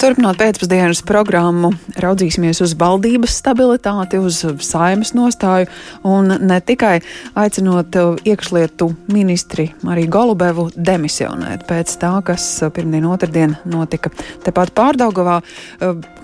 [0.00, 5.66] Turpinot pēcpusdienas programmu, raudzīsimies uz valdības stabilitāti, uz saimas nostāju
[6.06, 7.00] un ne tikai
[7.38, 14.12] aicinot iekšlietu ministri arī Golubevu demisionēt pēc tā, kas pirmdien otrdien notika
[14.46, 15.40] tepat pārdaugavā.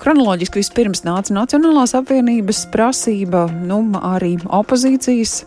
[0.05, 5.43] Kronoloģiski vispirms nāca Nacionālās apvienības prasība, nu arī opozīcijas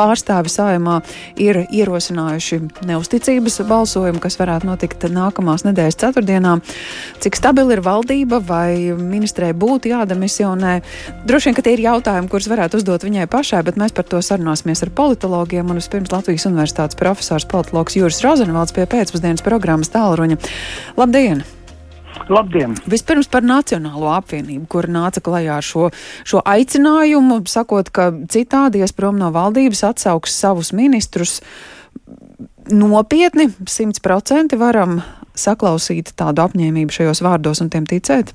[0.00, 1.00] pārstāvi saimā
[1.40, 6.56] ir ierosinājuši neusticības balsojumu, kas varētu notikt nākamās nedēļas ceturtdienā.
[7.20, 10.80] Cik stabila ir valdība vai ministrē būtu jādemisionē?
[11.28, 14.22] Droši vien, ka tie ir jautājumi, kurus varētu uzdot viņai pašai, bet mēs par to
[14.24, 20.40] sarunāsimies ar politologiem un vispirms Latvijas Universitātes profesors politologs Jūris Rozenvalds pie pēcpusdienas programmas tālruņa.
[21.00, 21.44] Labdien!
[22.28, 22.74] Labdien!
[22.90, 25.88] Vispirms par Nacionālo apvienību, kur nāca klajā ar šo,
[26.28, 31.38] šo aicinājumu, sakot, ka citādi ies prom no valdības, atsauks savus ministrus.
[32.70, 35.00] Nopietni, simt procenti varam
[35.38, 38.34] saklausīt tādu apņēmību šajos vārdos un tiem ticēt?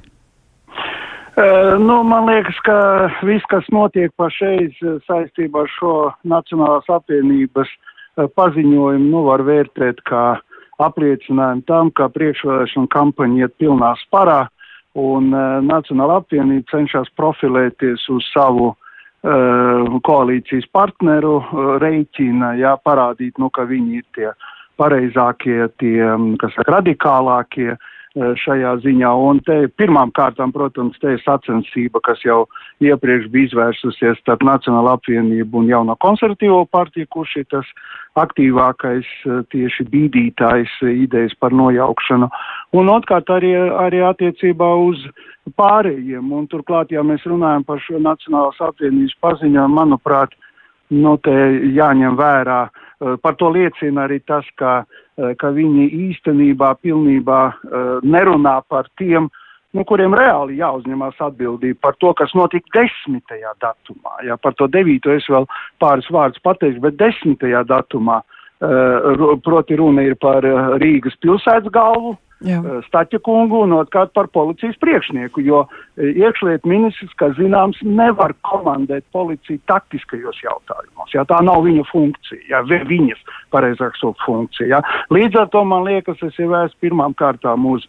[1.35, 2.75] Nu, man liekas, ka
[3.27, 4.75] viss, kas notiek pašreiz
[5.07, 7.71] saistībā ar šo Nacionālās apvienības
[8.15, 14.45] paziņojumu, nu, var vērtēt kā uh, apliecinājumu tam, ka priekšvēlēšana kampaņa iet pilnā sparā
[14.99, 23.39] un uh, Nacionāla apvienība cenšas profilēties uz savu uh, koalīcijas partneru uh, reiķina, jā, parādīt,
[23.39, 24.31] nu, ka viņi ir tie
[24.79, 25.99] pareizākie, tie,
[26.41, 29.11] kas saka, radikālākie, uh, šajā ziņā.
[29.27, 32.45] Un te pirmām kārtām, protams, te ir sacensība, kas jau
[32.83, 37.69] iepriekš bija izvērsusies starp Nacionālo apvienību un jauno konservatīvo partiju, kurš ir tas
[38.19, 42.31] aktīvākais eh, tieši bīdītājs idejas par nojaukšanu.
[42.75, 45.03] Un otrkārt arī, arī attiecībā uz
[45.59, 46.31] pārējiem.
[46.31, 50.35] Un turklāt, ja mēs runājam par šo Nacionālās apvienības paziņojumu, manuprāt,
[50.95, 51.35] nu, te
[51.75, 52.63] jāņem vērā.
[52.65, 52.84] Eh,
[53.21, 59.29] par to liecina arī tas, ka Eh, ka viņi īstenībā pilnībā eh, nerunā par tiem,
[59.71, 64.17] nu, kuriem reāli jāuzņemās atbildība par to, kas notika desmitajā datumā.
[64.27, 65.47] Jā, par to devīto es vēl
[65.79, 68.21] pāris vārdus pateikšu, bet desmitajā datumā,
[69.43, 70.45] proti runa ir par
[70.79, 72.13] Rīgas pilsētas galvu.
[72.15, 72.34] Eh,
[72.87, 79.05] Staķa kungu un otrkārt par policijas priekšnieku, jo eh, iekšliet ministrs, kā zināms, nevar komandēt
[79.15, 81.13] policiju taktiskajos jautājumos.
[81.15, 83.21] Jā, tā nav viņa funkcija, jā, viņas,
[83.53, 84.77] pareizāk sakot, funkcija.
[84.77, 84.81] Jā.
[85.13, 87.87] Līdz ar to man liekas, es esmu pirmām kārtām uz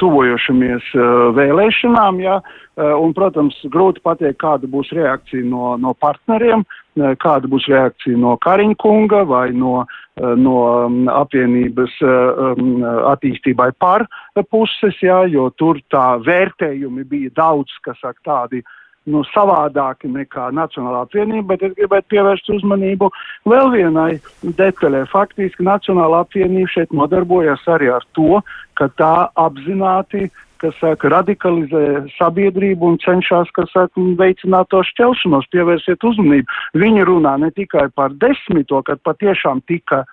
[0.00, 6.66] tuvojošamies uh, vēlēšanām, jā, uh, un, protams, grūti pateikt, kāda būs reakcija no, no partneriem,
[6.66, 12.52] uh, kāda būs reakcija no Kariņa kunga vai no uh, Eh, no mm, apvienības eh,
[12.56, 14.06] mm, attīstībai par
[14.48, 18.62] puses, jā, jo tur tā vērtējumi bija daudz, kas saka tādi
[19.10, 23.10] nu, savādāki nekā Nacionālā apvienība, bet es gribētu pievērst uzmanību
[23.48, 24.10] vēl vienai
[24.42, 25.04] detaļai.
[25.12, 28.42] Faktiski Nacionālā apvienība šeit nodarbojas arī ar to,
[28.78, 30.28] ka tā apzināti
[30.60, 36.60] kas saka, radikalizē sabiedrību un cenšas, kas saka, veicināt to šķelšanos, pievērsiet uzmanību.
[36.80, 40.04] Viņi runā ne tikai par desmito, kad patiešām tika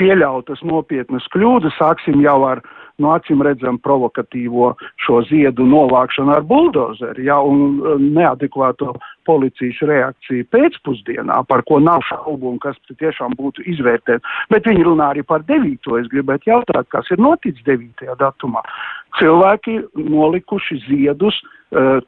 [0.00, 2.64] pieļautas nopietnas kļūdas, sāksim jau ar,
[3.02, 4.74] no acīm redzam, provokatīvo
[5.04, 7.80] šo ziedu novākšanu ar buldozeri, ja, un
[8.14, 8.94] neadekvāto
[9.26, 14.24] policijas reakciju pēcpusdienā, par ko nav šaubu un kas tiešām būtu izvērtēt.
[14.52, 15.98] Bet viņi runā arī par devīto.
[16.00, 18.62] Es gribētu jautāt, kas ir noticis devītajā datumā
[19.18, 21.38] cilvēki nolikuši ziedus,
[21.74, 22.02] uh,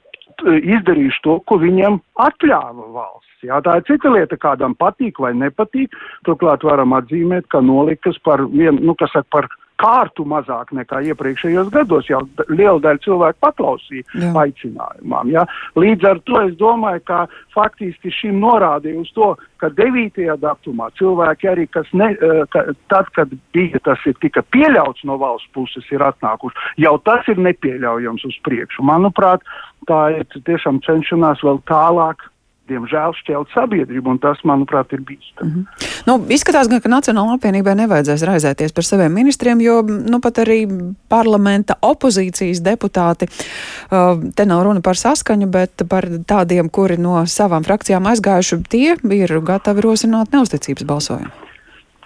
[0.45, 3.45] izdarījuši to, ko viņiem atļāva valsts.
[3.47, 5.95] Jā, tā ir cita lieta, kādam patīk vai nepatīk.
[6.29, 9.49] Turklāt varam atzīmēt, ka nolikas par vienu, nu, kas saka, par
[9.81, 12.09] kārtu mazāk nekā iepriekšējos gados.
[12.11, 14.31] Jau liela daļa cilvēku paklausīja jā.
[14.43, 15.33] aicinājumam.
[15.33, 15.47] Jā.
[15.79, 17.21] Līdz ar to es domāju, ka
[17.55, 19.33] faktiski šim norādīja uz to,
[19.63, 20.21] ka 9.
[20.43, 25.19] datumā cilvēki arī, kas ne, eh, ka, tad, kad bija tas ir tika pieļauts no
[25.21, 28.85] valsts puses, ir atnākuši, jau tas ir nepieļaujams uz priekšu.
[28.87, 29.45] Manuprāt,
[29.89, 32.29] tā ir tiešām cenšanās vēl tālāk
[32.71, 35.49] diemžēl šķelt sabiedrību, un tas, manuprāt, ir bīstami.
[35.49, 36.03] Mm -hmm.
[36.07, 40.67] nu, izskatās, gan, ka Nacionāla apvienībai nevajadzēs raizēties par saviem ministriem, jo nu, pat arī
[41.09, 47.65] parlamenta opozīcijas deputāti, uh, te nav runa par saskaņu, bet par tādiem, kuri no savām
[47.65, 51.33] frakcijām aizgājuši, tie ir gatavi rosināt neusticības balsojumu.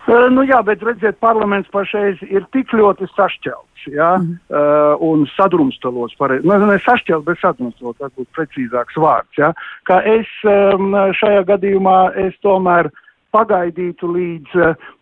[0.09, 4.39] Uh, nu jā, bet redziet, parlaments pašreiz ir tik ļoti sašķelts ja, mm.
[4.53, 9.37] uh, un sadrumstalots, pareiz, nu, ne sašķelt, bet sadrumstalots, tas būtu precīzāks vārds.
[9.39, 9.53] Ja,
[9.89, 12.91] ka es um, šajā gadījumā es tomēr
[13.31, 14.57] pagaidītu līdz,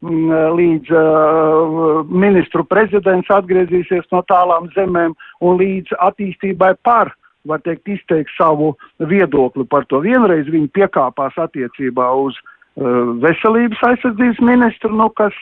[0.04, 7.14] mm, līdz uh, ministru prezidents atgriezīsies no tālām zemēm un līdz attīstībai par,
[7.48, 10.02] var teikt, izteikt savu viedokli par to.
[10.04, 12.36] Vienreiz viņi piekāpās attiecībā uz
[13.22, 15.34] veselības aizsardzības ministru, nu, kas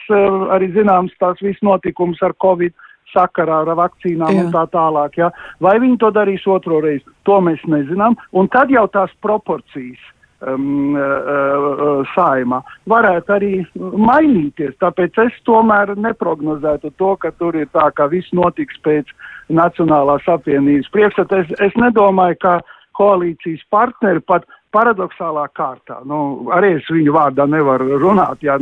[0.53, 2.73] arī zināms tās viss notikums ar Covid
[3.13, 4.43] sakarā ar vakcīnām Jā.
[4.43, 5.17] un tā tālāk.
[5.21, 5.31] Ja?
[5.63, 8.17] Vai viņi to darīs otro reizi, to mēs nezinām.
[8.31, 10.01] Un tad jau tās proporcijas
[10.41, 14.75] um, uh, uh, saimā varētu arī mainīties.
[14.83, 19.13] Tāpēc es tomēr neprognozētu to, ka tur ir tā, ka viss notiks pēc
[19.47, 21.43] Nacionālās apvienības priekšstata.
[21.45, 22.57] Es, es nedomāju, ka
[22.97, 26.01] koalīcijas partneri pat paradoxālā kārtā.
[26.07, 28.43] Nu, arī es viņu vārdā nevaru runāt.
[28.45, 28.57] Ja,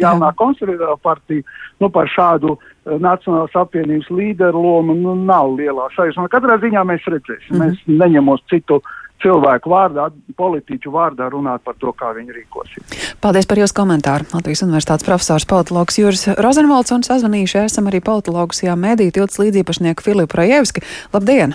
[0.00, 1.44] jaunā konservatīvā partija
[1.80, 6.30] nu, par šādu uh, Nacionālās apvienības līderu lomu nu, nav lielā sajūsmā.
[6.32, 7.54] Katrā ziņā mēs redzēsim.
[7.56, 7.68] Mm -hmm.
[7.68, 8.80] Mēs neņemos citu
[9.20, 13.16] cilvēku vārdā, politiķu vārdā runāt par to, kā viņi rīkosies.
[13.20, 14.24] Paldies par jūsu komentāru.
[14.32, 20.02] Latvijas Universitātes profesors politologs Juris Rozenvalds un sazvanījuši esam arī politologus jā mēdī tilts līdzīpašnieku
[20.02, 20.80] Filipu Rajevski.
[21.12, 21.54] Labdien!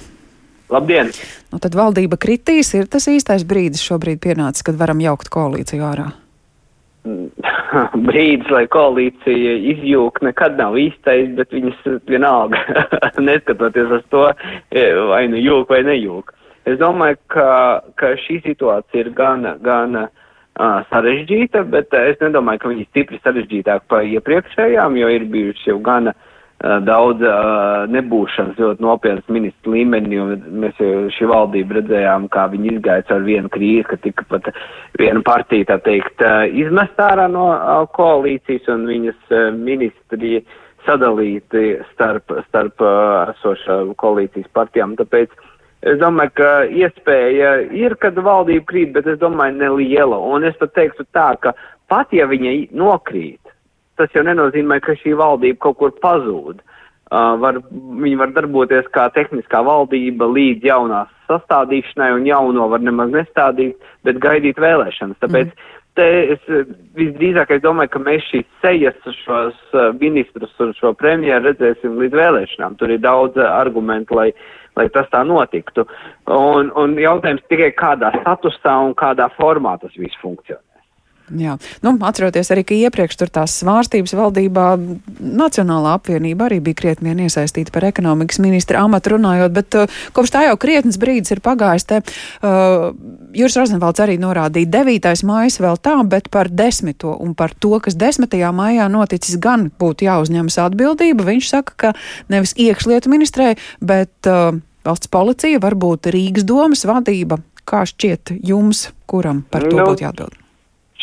[0.74, 1.12] Labdien!
[1.54, 6.08] Nu, tad valdība kritīs, ir tas īstais brīdis šobrīd pienācis, kad varam jaukt koalīciju ārā.
[8.10, 12.62] brīdis, lai koalīcija izjūg, nekad nav īstais, bet viņas vienalga,
[13.30, 14.26] neskatoties uz to,
[15.12, 16.34] vai nu jūg vai nejūg.
[16.66, 17.50] Es domāju, ka,
[18.00, 20.08] ka šī situācija ir gan, gan uh,
[20.90, 25.78] sarežģīta, bet es nedomāju, ka viņi ir stipri sarežģītāk par iepriekšējām, jo ir bijuši jau
[25.86, 26.32] gana uh,
[26.64, 32.72] daudz uh, nebūšanas ļoti nopietnas ministru līmenī, un mēs jau šī valdība redzējām, kā viņi
[32.78, 34.48] izgāja ar vienu krīzi, ka tika pat
[34.98, 40.40] viena partija, tā teikt, uh, izmest ārā no uh, koalīcijas, un viņas ministri
[40.86, 42.82] sadalīti starp, starp
[43.36, 44.96] esošā koalīcijas partijām.
[45.00, 45.36] Tāpēc
[45.86, 50.18] Es domāju, ka iespēja ir, kad valdība krīt, bet es domāju, neliela.
[50.18, 51.52] Un es pat teiktu tā, ka
[51.92, 53.45] pat ja viņa nokrīt,
[54.00, 56.64] tas jau nenozīmē, ka šī valdība kaut kur pazūd.
[57.06, 63.14] Uh, var, viņi var darboties kā tehniskā valdība līdz jaunās sastādīšanai, un jauno var nemaz
[63.14, 63.78] nestādīt,
[64.08, 65.20] bet gaidīt vēlēšanas.
[65.22, 65.78] Tāpēc mm.
[66.00, 66.50] te es
[66.98, 72.22] visdrīzāk es domāju, ka mēs šīs sejas, šos uh, ministrus un šo premjeru redzēsim līdz
[72.24, 72.80] vēlēšanām.
[72.82, 74.32] Tur ir daudz uh, argumentu, lai
[74.76, 75.86] lai tas tā notiktu.
[76.32, 80.64] Un, un jautājums tikai kādā statusā un kādā formā tas viss funkcionē.
[81.34, 84.66] Jā, nu, atceroties arī, ka iepriekš tur tās svārstības valdībā
[85.26, 90.36] Nacionālā apvienība arī bija krietni vien iesaistīta par ekonomikas ministra amatu runājot, bet uh, kopš
[90.36, 91.88] tā jau krietnes brīdis ir pagājis.
[91.90, 92.02] Te,
[92.46, 92.92] uh,
[93.34, 95.26] Jūras Rozenvalds arī norādīja 9.
[95.26, 96.94] mājas vēl tā, bet par 10.
[97.18, 98.30] un par to, kas 10.
[98.54, 101.26] mājā noticis, gan būtu jāuzņemas atbildība.
[101.26, 101.94] Viņš saka, ka
[102.30, 107.42] nevis iekšlietu ministrē, bet uh, valsts policija, varbūt Rīgas domas vadība.
[107.66, 110.45] Kā šķiet jums, kuram par to nu, būtu jāatbild?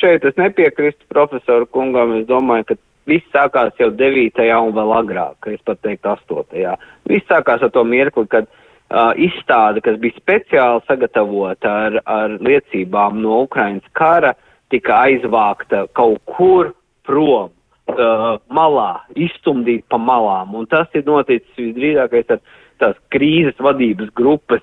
[0.03, 2.17] Šeit es nepiekrīstu profesoru kungam.
[2.19, 2.79] Es domāju, ka
[3.11, 4.43] viss sākās jau 9.
[4.59, 6.77] un vēl agrāk, es pat teiktu 8.
[7.11, 13.23] Viss sākās ar to mirkli, kad uh, izstāde, kas bija speciāli sagatavota ar, ar liecībām
[13.23, 14.35] no Ukrainas kara,
[14.73, 16.75] tika aizvākta kaut kur
[17.07, 17.51] prom.
[17.93, 22.39] Uh, malā, izstumdīt pa malām, un tas ir noticis visdrīzākais ar
[22.81, 24.63] tās krīzes vadības grupas,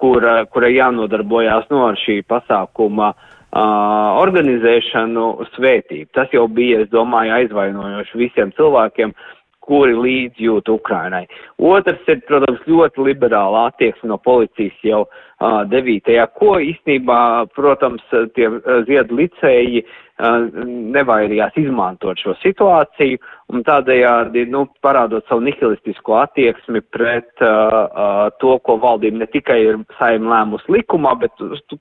[0.00, 5.26] kura, kura jānodarbojās no ar šī pasākuma uh, uh, organizēšanu
[5.56, 6.10] svētību.
[6.16, 9.14] Tas jau bija, es domāju, aizvainojoši visiem cilvēkiem,
[9.70, 11.26] kuri līdzjūt Ukrainai.
[11.62, 16.16] Otrs ir, protams, ļoti liberāla attieksme no policijas jau uh, 9.
[16.40, 17.20] ko īstenībā,
[17.54, 18.02] protams,
[18.34, 23.18] tie uh, ziedu licēji uh, nevairījās izmantot šo situāciju
[23.50, 29.58] un tādējādi, nu, parādot savu nihilistisko attieksmi pret uh, uh, to, ko valdība ne tikai
[29.64, 31.34] ir saim lēmus likumā, bet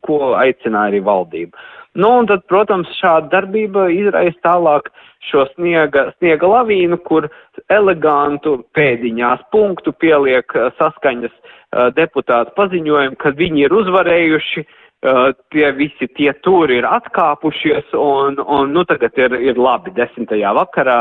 [0.06, 1.58] ko aicināja arī valdība.
[2.00, 4.92] Nu, un tad, protams, šāda darbība izraisa tālāk
[5.30, 7.28] šo sniega, sniega lavīnu, kur
[7.74, 16.10] elegantu pēdiņās punktu pieliek saskaņas uh, deputātu paziņojumu, ka viņi ir uzvarējuši Uh, tie visi
[16.12, 21.00] tie turi ir atkāpušies, un, un nu, tagad ir, ir labi desmitajā vakarā,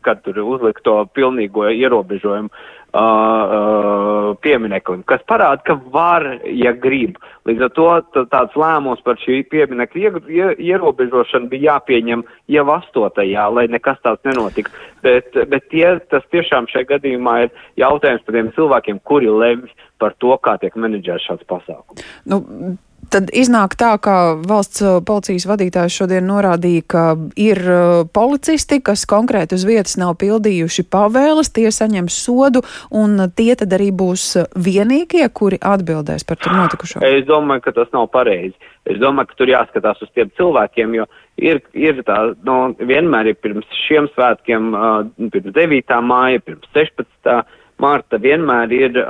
[0.00, 7.20] kad tur uzlikt to pilnīgo ierobežojumu uh, uh, piemineklim, kas parāda, ka var, ja grib.
[7.48, 10.24] Līdz ar to tāds lēmums par šī pieminekļa
[10.56, 12.24] ierobežošanu bija jāpieņem
[12.56, 14.72] jau astotajā, lai nekas tāds nenotika.
[15.04, 19.68] Bet, bet tie, tas tiešām šajā gadījumā ir jautājums par tiem cilvēkiem, kuri lemj
[20.00, 22.04] par to, kā tiek menedžēts šāds pasākums.
[22.24, 22.40] Nu,
[23.08, 27.04] Tad iznāk tā, ka valsts uh, policijas vadītājs šodien norādīja, ka
[27.40, 32.62] ir uh, policisti, kas konkrēti uz vietas nav pildījuši pavēles, tie saņems sodu,
[32.92, 37.00] un tie tad arī būs vienīgie, kuri atbildēs par tur notikušo.
[37.06, 38.56] Es domāju, ka tas nav pareizi.
[38.88, 41.08] Es domāju, ka tur jāskatās uz tiem cilvēkiem, jo
[41.40, 46.00] ir, ir tā, nu, vienmēr ir pirms šiem svētkiem, uh, pirms 9.
[46.04, 47.40] māja, pirms 16.
[47.80, 49.04] marta, vienmēr ir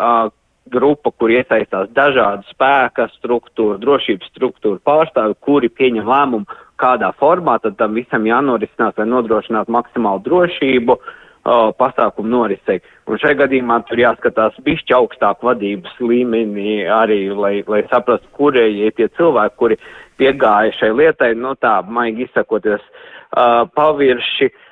[0.72, 7.78] grupa, kur iesaistās dažādu spēka struktūru, drošības struktūru pārstāvi, kuri pieņem lēmumu, kādā formā tad
[7.78, 12.78] tam visam jānorisinās, lai nodrošinātu maksimālu drošību uh, pasākumu norisei.
[13.08, 18.94] Un šajā gadījumā tur jāskatās bišķi augstāk vadības līmenī arī, lai, lai saprastu, kurie ir
[18.96, 19.80] tie cilvēki, kuri
[20.20, 24.52] piegāja šai lietai, nu tā, maigi izsakoties, uh, pavirši.
[24.52, 24.64] Uh,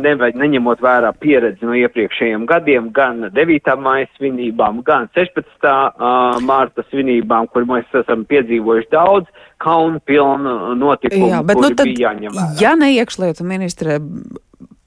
[0.00, 3.72] nevajag neņemot vērā pieredzi no iepriekšējiem gadiem, gan 9.
[3.78, 5.46] māja svinībām, gan 16.
[5.62, 9.30] Uh, mārta svinībām, kur mēs esam piedzīvojuši daudz
[9.62, 12.52] kaunu pilnu notikumu, Jā, bet, nu, tad, bija jāņem vērā.
[12.62, 14.00] Ja ne iekšlietu ministre,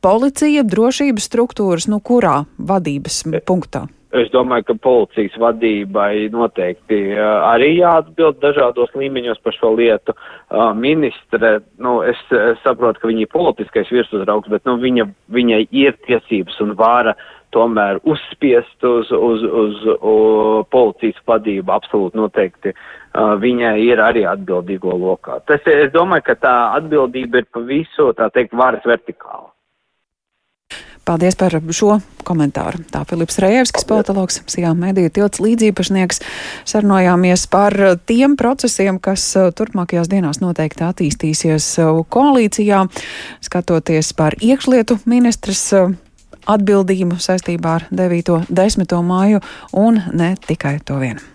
[0.04, 3.88] policija, drošības struktūras, nu kurā vadības punktā?
[4.13, 10.13] Es domāju, ka policijas vadībai noteikti uh, arī jāatbild dažādos līmeņos par šo lietu.
[10.13, 12.22] Uh, ministre, nu, es,
[12.62, 17.15] saprotu, ka viņa ir politiskais virsuzraugs, bet nu, viņa, viņai ir tiesības un vāra
[17.53, 22.77] tomēr uzspiest uz, uz, uz, uz policijas vadību absolūti noteikti.
[23.17, 25.41] Uh, viņai ir arī atbildīgo lokā.
[25.50, 29.50] Tas, es domāju, ka tā atbildība ir pa visu, tā teikt, varas vertikāla.
[31.03, 32.84] Paldies par šo komentāru.
[32.94, 36.24] Tā Filips Rējevskis, politologs, Sijā mediju tilts līdzīpašnieks.
[36.70, 37.75] Sarunājāmies par
[38.10, 42.86] tiem procesiem, kas uh, turpmākajās dienās noteikti attīstīsies uh, koalīcijā,
[43.44, 45.94] skatoties par iekšlietu ministras uh,
[46.50, 48.50] atbildību saistībā ar 9.
[48.50, 48.98] 10.
[49.06, 51.33] māju un ne tikai to vienu.